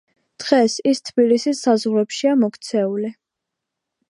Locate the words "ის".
0.91-1.01